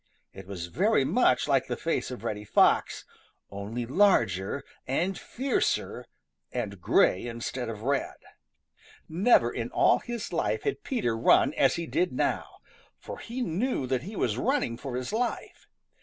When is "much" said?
1.05-1.47